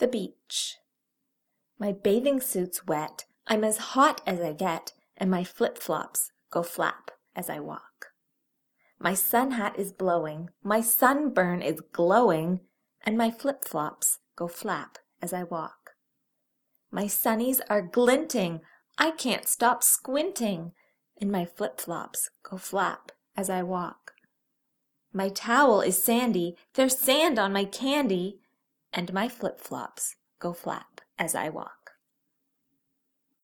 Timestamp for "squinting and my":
19.82-21.44